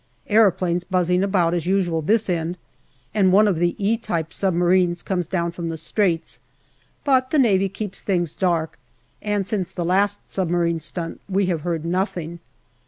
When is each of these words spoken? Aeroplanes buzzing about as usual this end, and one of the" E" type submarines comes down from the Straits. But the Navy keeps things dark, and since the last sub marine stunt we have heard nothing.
Aeroplanes 0.29 0.83
buzzing 0.83 1.21
about 1.21 1.53
as 1.53 1.67
usual 1.67 2.01
this 2.01 2.27
end, 2.27 2.57
and 3.13 3.31
one 3.31 3.47
of 3.47 3.57
the" 3.57 3.75
E" 3.77 3.97
type 3.99 4.33
submarines 4.33 5.03
comes 5.03 5.27
down 5.27 5.51
from 5.51 5.69
the 5.69 5.77
Straits. 5.77 6.39
But 7.05 7.29
the 7.29 7.37
Navy 7.37 7.69
keeps 7.69 8.01
things 8.01 8.35
dark, 8.35 8.79
and 9.21 9.45
since 9.45 9.69
the 9.69 9.85
last 9.85 10.31
sub 10.31 10.49
marine 10.49 10.79
stunt 10.79 11.21
we 11.29 11.45
have 11.45 11.61
heard 11.61 11.85
nothing. 11.85 12.39